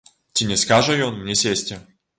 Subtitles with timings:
[0.37, 1.83] Ці не скажа ён мне сесці.